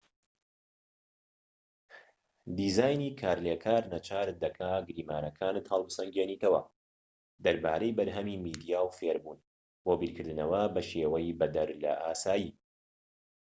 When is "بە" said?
10.73-10.81